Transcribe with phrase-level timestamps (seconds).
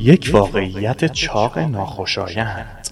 [0.00, 2.88] یک واقعیت چاق ناخوشایند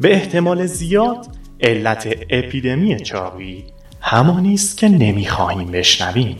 [0.00, 1.26] به احتمال زیاد
[1.60, 3.64] علت اپیدمی چاقی
[4.00, 6.36] همانی است که نمی‌خواهیم بشنویم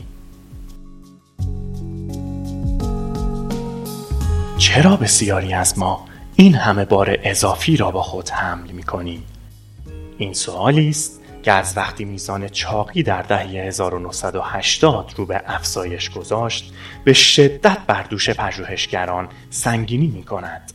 [4.58, 6.04] چرا بسیاری از ما
[6.36, 9.22] این همه بار اضافی را با خود حمل می کنیم؟
[10.18, 16.74] این سوالی است که از وقتی میزان چاقی در دهه 1980 رو به افزایش گذاشت
[17.04, 20.72] به شدت بر دوش پژوهشگران سنگینی می کند.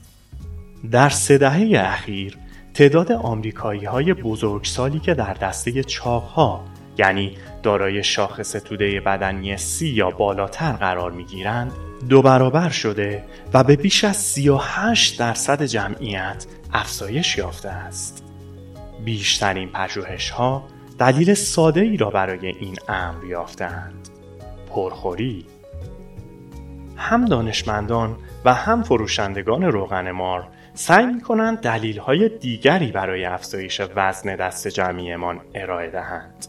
[0.92, 2.38] در سه دهه اخیر
[2.74, 6.66] تعداد آمریکایی های بزرگسالی که در دسته چاقها
[6.98, 11.72] یعنی دارای شاخص توده بدنی سی یا بالاتر قرار می گیرند
[12.10, 18.25] دو برابر شده و به بیش از 38 درصد جمعیت افزایش یافته است.
[19.06, 20.64] بیشترین پژوهش ها
[21.00, 24.10] دلیل ساده ای را برای این امر یافتند.
[24.70, 25.46] پرخوری
[26.96, 33.82] هم دانشمندان و هم فروشندگان روغن مار سعی می کنند دلیل های دیگری برای افزایش
[33.96, 36.46] وزن دست جمعیمان ارائه دهند.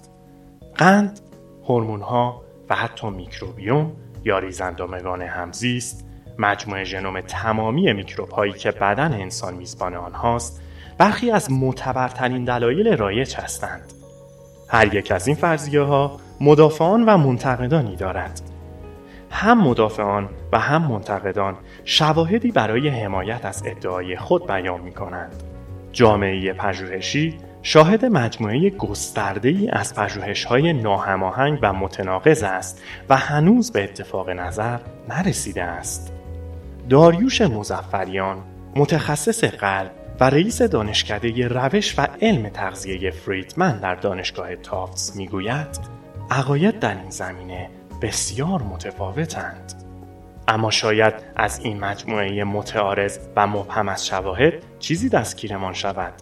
[0.75, 1.21] قند،
[1.65, 3.93] هورمون ها و حتی میکروبیوم
[4.25, 6.07] یا ریزندامگان همزیست
[6.39, 10.63] مجموعه ژنوم تمامی میکروب هایی که بدن انسان میزبان آنهاست
[10.99, 13.93] برخی از معتبرترین دلایل رایج هستند
[14.69, 18.41] هر یک از این فرضیه ها مدافعان و منتقدانی دارد
[19.31, 25.43] هم مدافعان و هم منتقدان شواهدی برای حمایت از ادعای خود بیان می کنند.
[25.93, 33.73] جامعه پژوهشی شاهد مجموعه گسترده ای از پژوهش های ناهماهنگ و متناقض است و هنوز
[33.73, 36.13] به اتفاق نظر نرسیده است.
[36.89, 38.37] داریوش مزفریان
[38.77, 45.79] متخصص قلب و رئیس دانشکده روش و علم تغذیه فریدمن در دانشگاه تافتس می‌گوید
[46.31, 47.71] عقاید در این زمینه
[48.03, 49.83] بسیار متفاوتند.
[50.49, 56.13] اما شاید از این مجموعه متعارض و مبهم از شواهد چیزی دستگیرمان شود.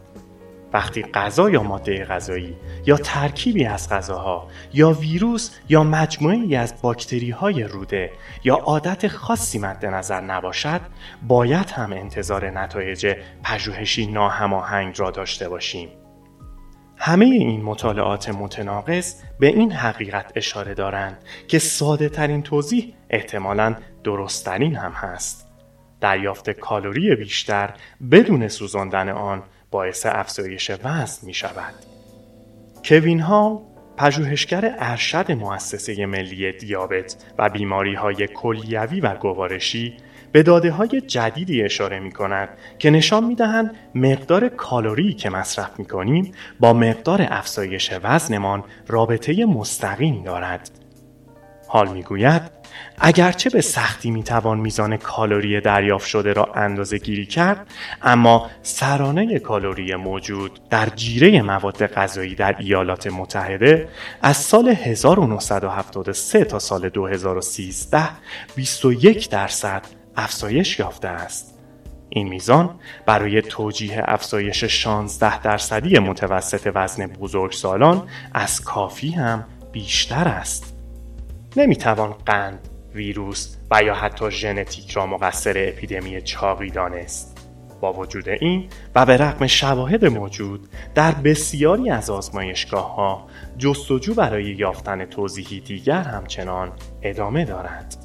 [0.75, 6.83] وقتی غذا یا ماده غذایی یا ترکیبی از غذاها یا ویروس یا مجموعه ای از
[6.83, 8.13] باکتری های روده
[8.45, 10.81] یا عادت خاصی مد نظر نباشد
[11.23, 15.89] باید هم انتظار نتایج پژوهشی ناهماهنگ را داشته باشیم.
[16.97, 21.19] همه این مطالعات متناقض به این حقیقت اشاره دارند
[21.49, 25.49] که ساده ترین توضیح احتمالا درستترین هم هست.
[26.01, 27.75] دریافت کالری بیشتر
[28.11, 29.43] بدون سوزاندن آن
[29.75, 31.75] باعث افزایش وزن می شود.
[32.85, 33.59] کوین هال
[33.97, 39.97] پژوهشگر ارشد مؤسسه ملی دیابت و بیماری های کلیوی و گوارشی
[40.33, 42.49] به داده های جدیدی اشاره می کند
[42.79, 49.45] که نشان می دهند مقدار کالری که مصرف می کنیم با مقدار افزایش وزنمان رابطه
[49.45, 50.84] مستقیم دارد.
[51.75, 52.43] حال می گوید
[52.99, 57.67] اگرچه به سختی می‌توان میزان کالری دریافت شده را اندازه گیری کرد
[58.03, 63.89] اما سرانه کالری موجود در جیره مواد غذایی در ایالات متحده
[64.23, 68.03] از سال 1973 تا سال 2013
[68.57, 69.83] 21 درصد
[70.17, 71.59] افزایش یافته است.
[72.09, 72.71] این میزان
[73.07, 80.74] برای توجیه افزایش 16 درصدی متوسط وزن بزرگسالان از کافی هم بیشتر است.
[81.57, 87.39] نمی‌توان قند ویروس و یا حتی ژنتیک را مقصر اپیدمی چاقی دانست
[87.81, 93.27] با وجود این و به رغم شواهد موجود در بسیاری از آزمایشگاه ها
[93.59, 96.73] جستجو برای یافتن توضیحی دیگر همچنان
[97.03, 97.97] ادامه دارد.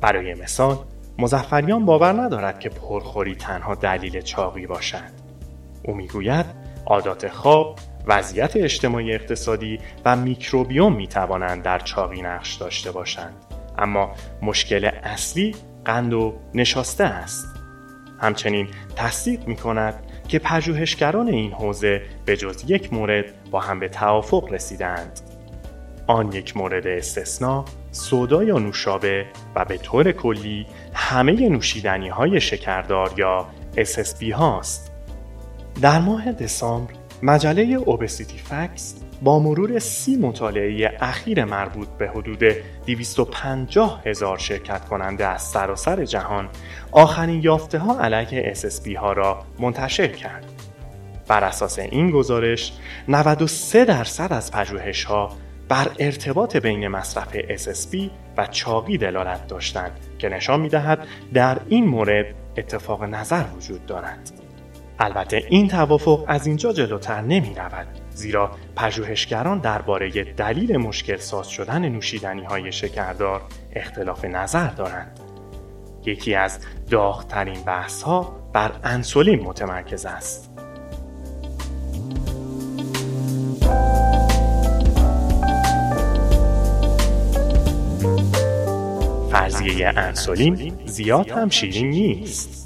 [0.00, 0.78] برای مثال
[1.18, 5.24] مزفریان باور ندارد که پرخوری تنها دلیل چاقی باشد.
[5.84, 6.46] او می‌گوید
[6.86, 13.34] عادات خواب وضعیت اجتماعی اقتصادی و میکروبیوم می توانند در چاقی نقش داشته باشند.
[13.78, 15.54] اما مشکل اصلی
[15.84, 17.46] قند و نشاسته است.
[18.20, 19.94] همچنین تصدیق می کند
[20.28, 25.20] که پژوهشگران این حوزه به جز یک مورد با هم به توافق رسیدند
[26.06, 33.14] آن یک مورد استثنا سودا یا نوشابه و به طور کلی همه نوشیدنی های شکردار
[33.16, 33.46] یا
[33.76, 34.92] SSB هاست.
[35.82, 42.44] در ماه دسامبر مجله اوبسیتی فکس با مرور سی مطالعه اخیر مربوط به حدود
[42.86, 46.48] 250 هزار شرکت کننده از سراسر جهان
[46.92, 50.44] آخرین یافته ها علیه SSB ها را منتشر کرد.
[51.28, 52.72] بر اساس این گزارش
[53.08, 55.36] 93 درصد از پژوهش ها
[55.68, 57.96] بر ارتباط بین مصرف SSB
[58.36, 62.26] و چاقی دلالت داشتند که نشان می دهد در این مورد
[62.56, 64.43] اتفاق نظر وجود دارد.
[64.98, 71.88] البته این توافق از اینجا جلوتر نمی رود زیرا پژوهشگران درباره دلیل مشکل ساز شدن
[71.88, 73.42] نوشیدنی های شکردار
[73.72, 75.20] اختلاف نظر دارند.
[76.06, 76.58] یکی از
[76.90, 80.50] داغترین بحث ها بر انسولین متمرکز است.
[89.30, 92.63] فرضیه انسولین زیاد هم شیرین نیست.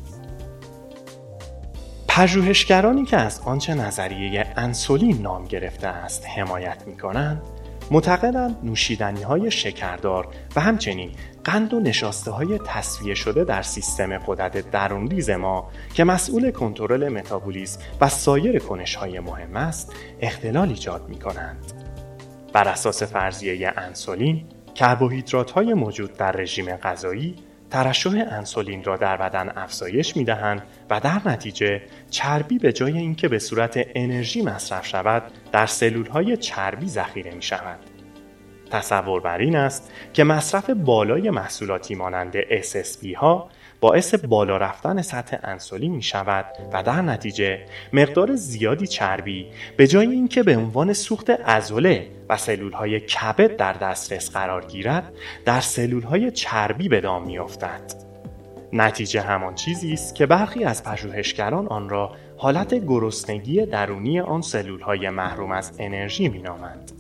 [2.19, 7.43] پژوهشگرانی که از آنچه نظریه انسولین نام گرفته است حمایت می کنند
[7.91, 11.11] معتقدند نوشیدنی های شکردار و همچنین
[11.45, 17.81] قند و نشاسته های تصفیه شده در سیستم قدرت درونریز ما که مسئول کنترل متابولیسم
[18.01, 21.73] و سایر کنش های مهم است اختلال ایجاد می کنند.
[22.53, 24.45] بر اساس فرضیه انسولین
[24.75, 27.37] کربوهیدرات های موجود در رژیم غذایی
[27.71, 33.29] ترشح انسولین را در بدن افزایش می دهند و در نتیجه چربی به جای اینکه
[33.29, 35.23] به صورت انرژی مصرف شود
[35.53, 37.79] در سلول های چربی ذخیره می شود.
[38.71, 43.51] تصور بر این است که مصرف بالای محصولاتی مانند SSB ها
[43.81, 47.59] باعث بالا رفتن سطح انسولین می شود و در نتیجه
[47.93, 49.47] مقدار زیادی چربی
[49.77, 55.13] به جای اینکه به عنوان سوخت ازوله و سلول های کبد در دسترس قرار گیرد
[55.45, 58.09] در سلول های چربی به دام می افتد.
[58.73, 64.81] نتیجه همان چیزی است که برخی از پژوهشگران آن را حالت گرسنگی درونی آن سلول
[64.81, 66.93] های محروم از انرژی می نامند.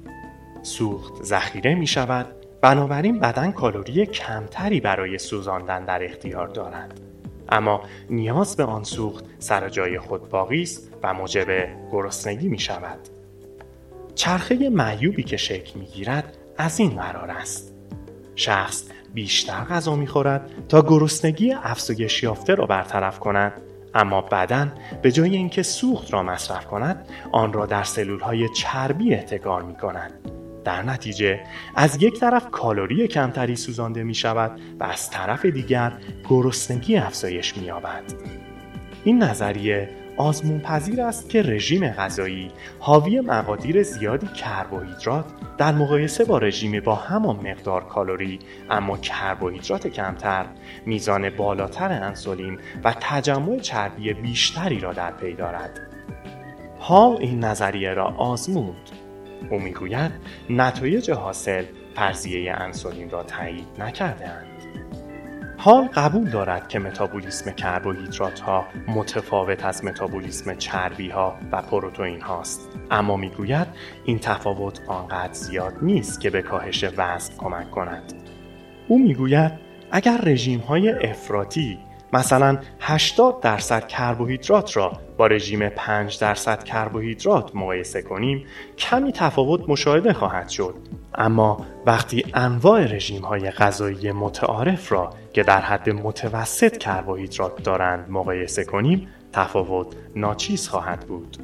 [0.63, 7.01] سوخت ذخیره می شود بنابراین بدن کالری کمتری برای سوزاندن در اختیار دارد.
[7.49, 12.99] اما نیاز به آن سوخت سر جای خود باقی است و موجب گرسنگی می شود.
[14.15, 17.75] چرخه معیوبی که شکل می گیرد از این قرار است.
[18.35, 18.85] شخص
[19.15, 23.53] بیشتر غذا می خورد تا گرسنگی افزایش یافته را برطرف کند.
[23.95, 24.73] اما بدن
[25.03, 29.75] به جای اینکه سوخت را مصرف کند آن را در سلول های چربی احتکار می
[29.75, 30.13] کند.
[30.65, 31.41] در نتیجه
[31.77, 35.93] از یک طرف کالری کمتری سوزانده می شود و از طرف دیگر
[36.29, 38.03] گرسنگی افزایش می یابد.
[39.05, 39.89] این نظریه
[40.19, 45.25] آزمون پذیر است که رژیم غذایی حاوی مقادیر زیادی کربوهیدرات
[45.59, 48.39] در مقایسه با رژیم با همان مقدار کالری
[48.71, 50.47] اما کربوهیدرات کمتر
[50.87, 55.81] میزان بالاتر انسولین و تجمع چربی بیشتری را در پی دارد.
[56.79, 58.91] حال این نظریه را آزمود
[59.51, 60.13] او می‌گوید
[60.51, 61.65] نتایج حاصل
[61.95, 64.47] فرضیه انسولین را تایید نکردهاند.
[65.57, 72.69] حال قبول دارد که متابولیسم کربوهیدرات ها متفاوت از متابولیسم چربی ها و پروتئین هاست.
[72.91, 73.67] اما می‌گوید
[74.05, 78.13] این تفاوت آنقدر زیاد نیست که به کاهش وزن کمک کند.
[78.89, 79.53] او می‌گوید
[79.91, 81.79] اگر رژیم های افراطی
[82.13, 88.47] مثلا 80 درصد کربوهیدرات را با رژیم 5 درصد کربوهیدرات مقایسه کنیم
[88.79, 90.75] کمی تفاوت مشاهده خواهد شد.
[91.15, 98.65] اما وقتی انواع رژیم های غذایی متعارف را که در حد متوسط کربوهیدرات دارند مقایسه
[98.65, 101.37] کنیم تفاوت ناچیز خواهد بود.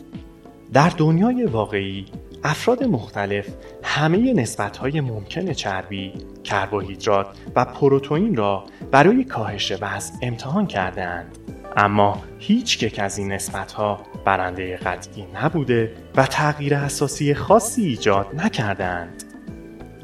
[0.73, 2.07] در دنیای واقعی
[2.45, 3.49] افراد مختلف
[3.83, 6.13] همه نسبتهای ممکن چربی،
[6.45, 7.27] کربوهیدرات
[7.57, 11.39] و پروتئین را برای کاهش وزن امتحان کردهاند.
[11.77, 19.25] اما هیچ یک از این نسبتها برنده قطعی نبوده و تغییر اساسی خاصی ایجاد نکردند.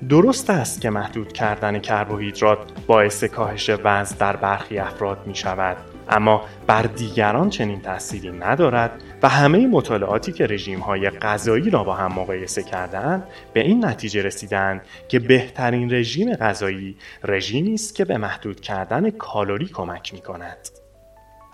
[0.08, 5.76] درست است که محدود کردن کربوهیدرات باعث کاهش وزن در برخی افراد می شود
[6.08, 11.94] اما بر دیگران چنین تأثیری ندارد و همه مطالعاتی که رژیم های غذایی را با
[11.94, 13.22] هم مقایسه کردند
[13.52, 19.66] به این نتیجه رسیدند که بهترین رژیم غذایی رژیمی است که به محدود کردن کالری
[19.66, 20.68] کمک می کند.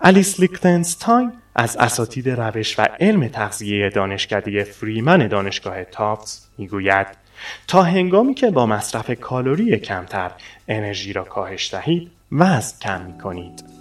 [0.01, 7.07] الیس لیکتنستاین از اساتید روش و علم تغذیه دانشکده فریمن دانشگاه تافتس می‌گوید
[7.67, 10.31] تا هنگامی که با مصرف کالری کمتر
[10.67, 13.76] انرژی را کاهش دهید وزن کم می کنید.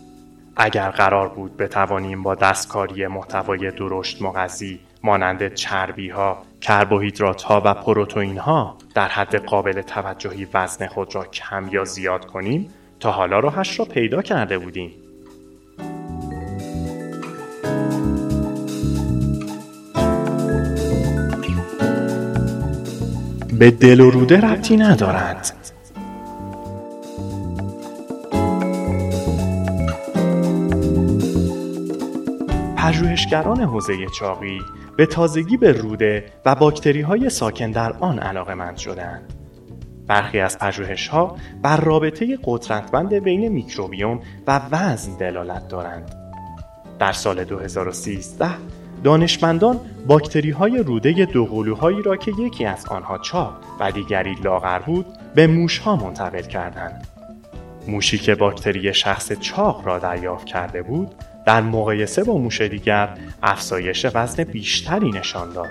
[0.56, 7.74] اگر قرار بود بتوانیم با دستکاری محتوای درشت مغذی مانند چربی ها، کربوهیدرات ها و
[7.74, 12.70] پروتئین ها در حد قابل توجهی وزن خود را کم یا زیاد کنیم
[13.00, 14.92] تا حالا راهش را پیدا کرده بودیم.
[23.58, 25.75] به دل و روده ربطی ندارد
[32.86, 34.60] پژوهشگران حوزه چاقی
[34.96, 39.32] به تازگی به روده و باکتری های ساکن در آن علاقه مند شدند.
[40.06, 46.14] برخی از پژوهش ها بر رابطه قدرتمند بین میکروبیوم و وزن دلالت دارند.
[46.98, 48.50] در سال 2013
[49.04, 55.06] دانشمندان باکتری های روده دوقلوهایی را که یکی از آنها چاق و دیگری لاغر بود
[55.34, 57.06] به موش ها منتقل کردند.
[57.88, 61.14] موشی که باکتری شخص چاق را دریافت کرده بود
[61.46, 63.08] در مقایسه با موش دیگر
[63.42, 65.66] افزایش وزن بیشتری نشان داد.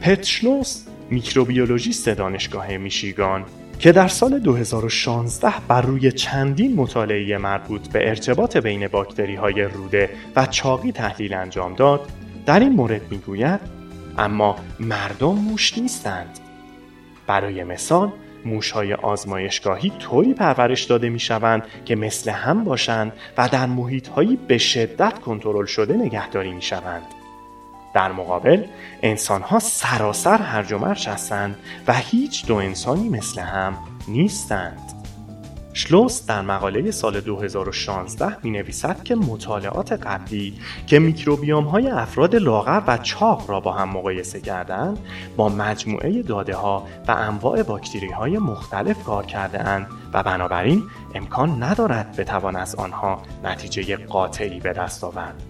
[0.00, 3.44] پتشنوس میکروبیولوژیست دانشگاه میشیگان
[3.78, 10.10] که در سال 2016 بر روی چندین مطالعه مربوط به ارتباط بین باکتری های روده
[10.36, 12.00] و چاقی تحلیل انجام داد
[12.46, 13.60] در این مورد می‌گوید
[14.18, 16.38] اما مردم موش نیستند
[17.26, 18.12] برای مثال
[18.44, 24.58] موشهای آزمایشگاهی طوری پرورش داده می شوند که مثل هم باشند و در محیطهایی به
[24.58, 27.02] شدت کنترل شده نگهداری می شوند.
[27.94, 28.64] در مقابل
[29.02, 31.56] انسان ها سراسر هرج و مرج هستند
[31.86, 33.78] و هیچ دو انسانی مثل هم
[34.08, 34.99] نیستند.
[35.72, 42.82] شلوس در مقاله سال 2016 می نویسد که مطالعات قبلی که میکروبیوم های افراد لاغر
[42.86, 44.98] و چاق را با هم مقایسه کردند
[45.36, 50.82] با مجموعه داده ها و انواع باکتری های مختلف کار کرده اند و بنابراین
[51.14, 55.42] امکان ندارد بتوان از آنها نتیجه قاطعی به دست آورد.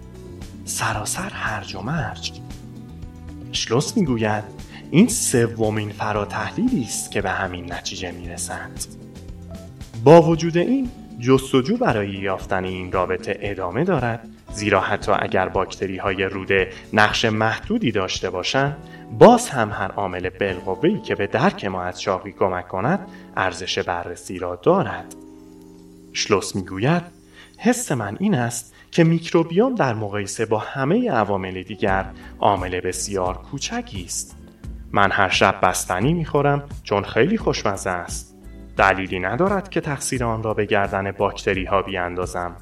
[0.65, 2.33] سراسر هرج و مرج
[3.53, 4.45] شلوس می‌گوید
[4.91, 8.85] این سومین فراتحلیلی است که به همین نتیجه می‌رسند
[10.05, 14.29] با وجود این جستجو برای یافتن این رابطه ادامه دارد.
[14.53, 18.77] زیرا حتی اگر باکتری های روده نقش محدودی داشته باشند
[19.19, 24.39] باز هم هر عامل بالقوه‌ای که به درک ما از چاقی کمک کند ارزش بررسی
[24.39, 25.15] را دارد.
[26.13, 27.03] شلوس می‌گوید
[27.59, 32.05] حس من این است که میکروبیوم در مقایسه با همه عوامل دیگر
[32.41, 34.37] عامل بسیار کوچکی است.
[34.93, 38.30] من هر شب بستنی می‌خورم چون خیلی خوشمزه است.
[38.81, 42.57] دلیلی ندارد که تقصیر آن را به گردن باکتری ها بیاندازم.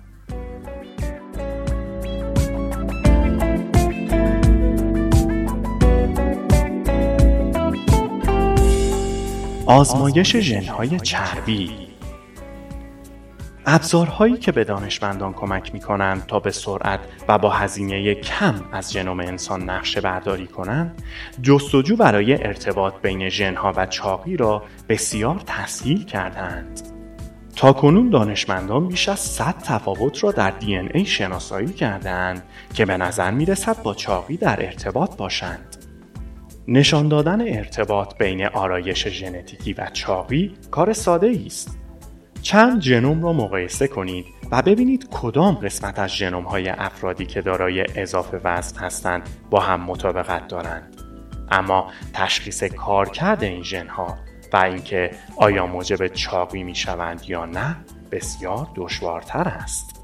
[9.66, 11.87] آزمایش ژنهای چربی.
[13.70, 18.92] ابزارهایی که به دانشمندان کمک می کنند تا به سرعت و با هزینه کم از
[18.92, 21.02] ژنوم انسان نقشه برداری کنند
[21.42, 26.80] جستجو برای ارتباط بین ژنها و چاقی را بسیار تسهیل کردند
[27.56, 32.42] تا کنون دانشمندان بیش از 100 تفاوت را در دی ای شناسایی کردند
[32.74, 35.76] که به نظر می رسد با چاقی در ارتباط باشند.
[36.68, 41.78] نشان دادن ارتباط بین آرایش ژنتیکی و چاقی کار ساده است
[42.42, 47.84] چند ژنوم را مقایسه کنید و ببینید کدام قسمت از ژنوم های افرادی که دارای
[47.94, 50.96] اضافه وزن هستند با هم مطابقت دارند.
[51.50, 54.18] اما تشخیص کارکرد این ژنها
[54.52, 57.76] و اینکه آیا موجب چاقی می شوند یا نه
[58.10, 59.98] بسیار دشوارتر است.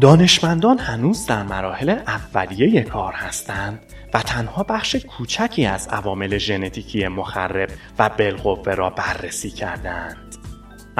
[0.00, 3.80] دانشمندان هنوز در مراحل اولیه کار هستند
[4.14, 10.29] و تنها بخش کوچکی از عوامل ژنتیکی مخرب و بالقوه را بررسی کردند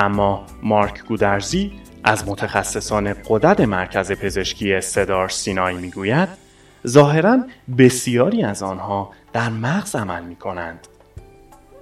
[0.00, 1.73] اما مارک گودرزی
[2.04, 6.28] از متخصصان قدرت مرکز پزشکی صدار سینای می‌گوید
[6.87, 7.38] ظاهرا
[7.78, 10.87] بسیاری از آنها در مغز عمل می کنند.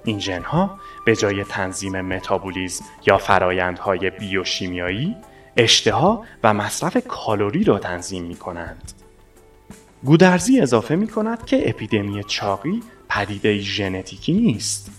[0.03, 5.15] این ژنها به جای تنظیم متابولیزم یا فرایندهای بیوشیمیایی
[5.57, 8.91] اشتها و مصرف کالری را تنظیم می کنند.
[10.03, 14.91] گودرزی اضافه می کند که اپیدمی چاقی پدیده ژنتیکی نیست.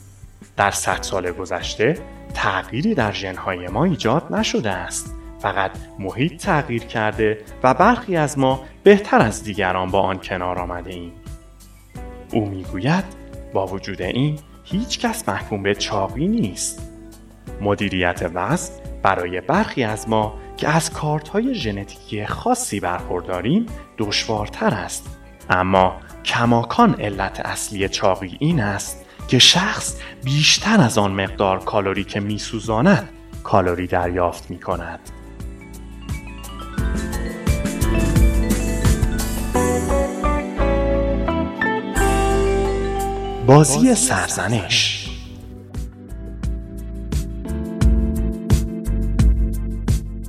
[0.56, 7.38] در صد سال گذشته تغییری در ژنهای ما ایجاد نشده است فقط محیط تغییر کرده
[7.62, 11.12] و برخی از ما بهتر از دیگران با آن کنار آمده ایم.
[12.32, 13.04] او می‌گوید
[13.52, 16.90] با وجود این هیچ کس محکوم به چاقی نیست.
[17.60, 18.72] مدیریت وزن
[19.02, 23.66] برای برخی از ما که از کارت های ژنتیکی خاصی برخورداریم
[23.98, 25.18] دشوارتر است.
[25.50, 32.20] اما کماکان علت اصلی چاقی این است که شخص بیشتر از آن مقدار کالری که
[32.20, 33.08] میسوزاند
[33.42, 35.00] کالری دریافت می کند.
[43.46, 45.08] بازی سرزنش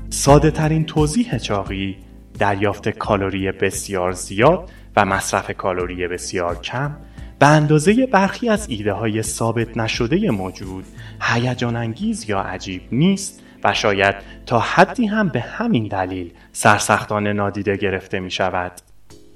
[0.09, 1.97] ساده ترین توضیح چاقی
[2.39, 6.95] دریافت کالری بسیار زیاد و مصرف کالری بسیار کم
[7.41, 10.85] به اندازه برخی از ایده های ثابت نشده موجود
[11.21, 17.77] هیجان انگیز یا عجیب نیست و شاید تا حدی هم به همین دلیل سرسختانه نادیده
[17.77, 18.71] گرفته می شود.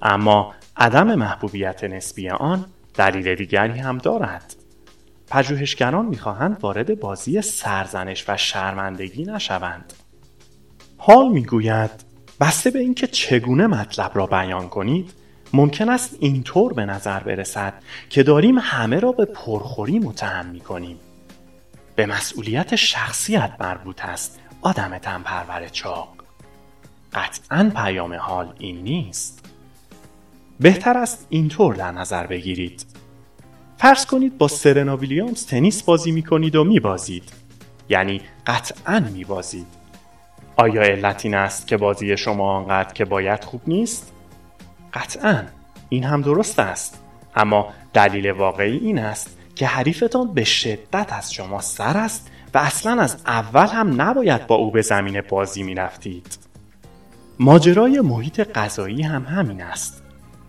[0.01, 4.55] اما عدم محبوبیت نسبی آن دلیل دیگری هم دارد.
[5.29, 9.93] پژوهشگران می‌خواهند وارد بازی سرزنش و شرمندگی نشوند.
[10.97, 11.91] حال می‌گوید
[12.39, 15.25] بسته به اینکه چگونه مطلب را بیان کنید
[15.55, 17.74] ممکن است اینطور به نظر برسد
[18.09, 21.00] که داریم همه را به پرخوری متهم می کنیم.
[21.95, 26.09] به مسئولیت شخصیت مربوط است آدم تنپرور چاق.
[27.13, 29.45] قطعا پیام حال این نیست.
[30.59, 32.85] بهتر است اینطور در نظر بگیرید.
[33.77, 37.33] فرض کنید با سرنا ویلیامز تنیس بازی می کنید و می بازید.
[37.89, 39.67] یعنی قطعا می بازید.
[40.55, 44.14] آیا علت این است که بازی شما آنقدر که باید خوب نیست؟
[44.95, 45.43] قطعا
[45.89, 47.03] این هم درست است
[47.35, 53.01] اما دلیل واقعی این است که حریفتان به شدت از شما سر است و اصلا
[53.01, 56.37] از اول هم نباید با او به زمین بازی می رفتید.
[57.39, 60.03] ماجرای محیط غذایی هم همین است.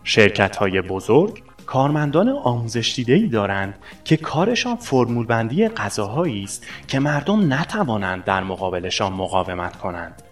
[0.05, 3.75] شرکت های بزرگ کارمندان آموزش دیده دارند
[4.05, 10.23] که کارشان فرمول بندی است که مردم نتوانند در مقابلشان مقاومت کنند.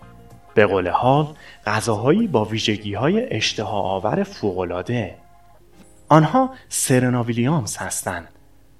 [0.55, 1.35] به قول حال
[1.67, 5.15] غذاهایی با ویژگی های اشتها آور فوقالعاده.
[6.09, 8.29] آنها سرنا ویلیامز هستند.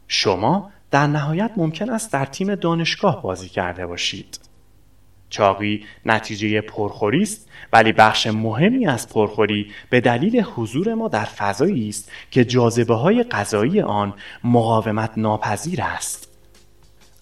[0.09, 4.41] شما در نهایت ممکن است در تیم دانشگاه بازی کرده باشید.
[5.29, 11.89] چاقی نتیجه پرخوری است ولی بخش مهمی از پرخوری به دلیل حضور ما در فضایی
[11.89, 14.15] است که جاذبه های غذایی آن
[14.45, 16.29] مقاومت ناپذیر است.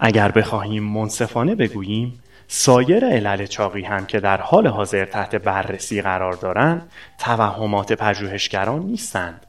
[0.00, 2.22] اگر بخواهیم منصفانه بگوییم
[2.54, 9.47] سایر علل چاقی هم که در حال حاضر تحت بررسی قرار دارند توهمات پژوهشگران نیستند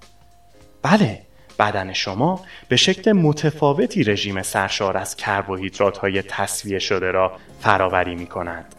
[0.82, 1.22] بله
[1.60, 8.28] بدن شما به شکل متفاوتی رژیم سرشار از کربوهیدرات های تصویه شده را فراوری می
[8.28, 8.76] کند.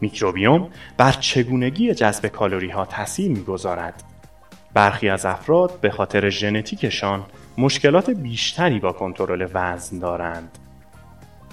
[0.00, 4.02] میکروبیوم بر چگونگی جذب کالری ها تاثیر می‌گذارد.
[4.72, 7.24] برخی از افراد به خاطر ژنتیکشان
[7.58, 10.58] مشکلات بیشتری با کنترل وزن دارند.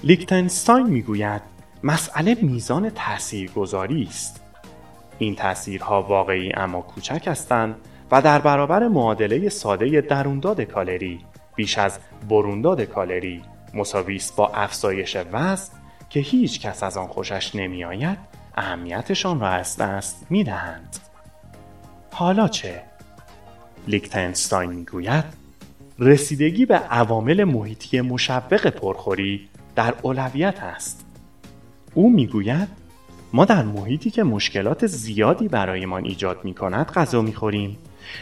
[0.03, 4.43] لیکتنستاین می‌گوید مسئله میزان تاثیرگذاری است.
[5.17, 7.75] این تاثیرها واقعی اما کوچک هستند
[8.11, 11.19] و در برابر معادله ساده درونداد کالری
[11.55, 13.41] بیش از برونداد کالری
[13.73, 15.73] مساوی است با افزایش وزن
[16.09, 18.17] که هیچ کس از آن خوشش نمی آید
[18.55, 20.97] اهمیتشان را از دست می دهند.
[22.11, 22.81] حالا چه؟
[23.87, 25.25] لیکتنستاین می گوید
[25.99, 31.05] رسیدگی به عوامل محیطی مشوق پرخوری در اولویت است.
[31.93, 32.67] او می‌گوید
[33.33, 37.77] ما در محیطی که مشکلات زیادی برایمان ایجاد می کند غذا می خوریم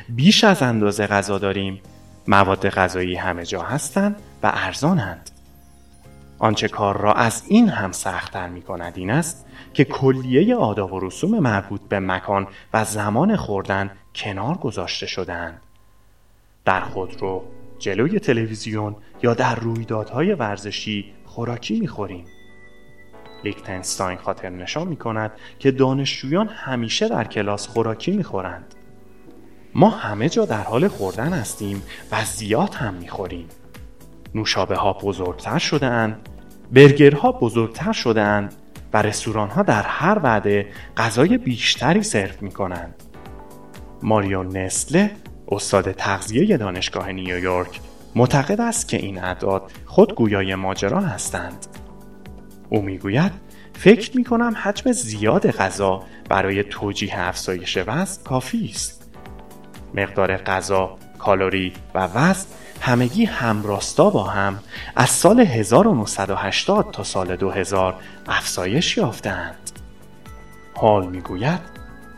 [0.10, 1.82] بیش از اندازه غذا داریم.
[2.28, 5.30] مواد غذایی همه جا هستند و ارزانند.
[6.40, 11.00] آنچه کار را از این هم سختتر می کند این است که کلیه آداب و
[11.00, 15.62] رسوم مربوط به مکان و زمان خوردن کنار گذاشته شدهاند.
[16.66, 17.44] در خودرو
[17.80, 22.26] جلوی تلویزیون یا در رویدادهای ورزشی خوراکی می‌خوریم.
[23.44, 28.76] لیکتنستاین خاطر نشان می کند که دانشجویان همیشه در کلاس خوراکی می‌خورند.
[29.76, 33.48] ما همه جا در حال خوردن هستیم و زیاد هم می‌خوریم.
[34.36, 36.30] نوشابه ها بزرگتر شده اند
[36.72, 38.50] برگرها بزرگتر شده
[38.94, 43.04] و رستوران ها در هر وعده غذای بیشتری سرو می کنند
[44.04, 45.12] ماریو نسله
[45.52, 47.80] استاد تغذیه دانشگاه نیویورک
[48.16, 51.79] معتقد است که این اعداد خود گویای ماجرا هستند.
[52.70, 53.32] او می‌گوید
[53.74, 59.10] فکر می کنم حجم زیاد غذا برای توجیه افزایش وزن کافی است
[59.94, 62.48] مقدار غذا، کالری و وزن
[62.82, 64.60] همگی همراستا با هم
[64.96, 67.96] از سال 1980 تا سال 2000
[68.28, 69.72] افزایش یافتند.
[70.74, 71.60] حال می‌گوید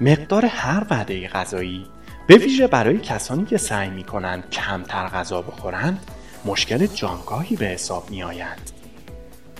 [0.01, 1.85] مقدار هر وعده غذایی
[2.27, 5.99] به ویژه برای کسانی که سعی می کنند کمتر غذا بخورند
[6.45, 8.80] مشکل جانگاهی به حساب می آید.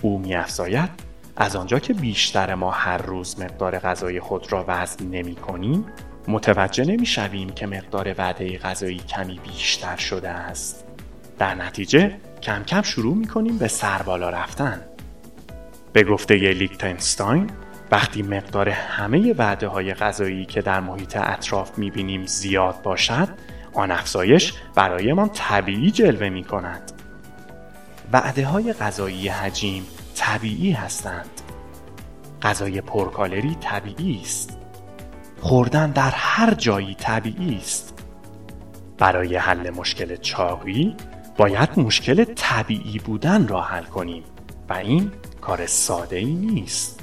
[0.02, 0.90] او می افزاید
[1.36, 5.86] از آنجا که بیشتر ما هر روز مقدار غذای خود را وزن نمی کنیم
[6.28, 10.84] متوجه نمی شویم که مقدار وعده غذایی کمی بیشتر شده است.
[11.38, 14.80] در نتیجه کم کم شروع می کنیم به سر بالا رفتن.
[15.92, 17.50] به گفته لیکتنستاین
[17.90, 23.28] وقتی مقدار همه وعده های غذایی که در محیط اطراف می بینیم زیاد باشد
[23.74, 27.01] آن افزایش برایمان طبیعی جلوه می کند.
[28.12, 31.40] وعده های غذایی حجیم طبیعی هستند.
[32.42, 34.58] غذای پرکالری طبیعی است.
[35.40, 37.98] خوردن در هر جایی طبیعی است
[38.98, 40.96] برای حل مشکل چاقی
[41.36, 44.22] باید مشکل طبیعی بودن را حل کنیم
[44.68, 47.00] و این کار ساده ای نیست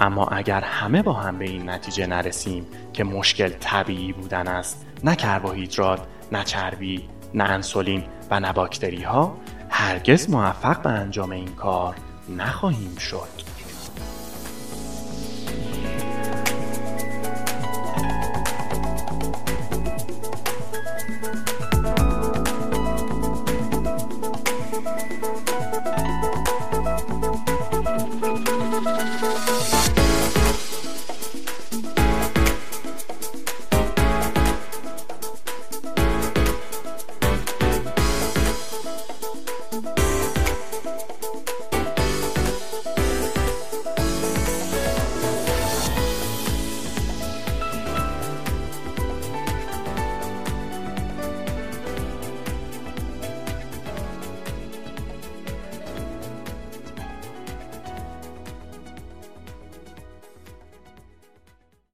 [0.00, 5.16] اما اگر همه با هم به این نتیجه نرسیم که مشکل طبیعی بودن است نه
[5.16, 6.00] کربوهیدرات
[6.32, 9.36] نه چربی نه انسولین و نه باکتری ها
[9.70, 11.94] هرگز موفق به انجام این کار
[12.36, 13.49] نخواهیم شد.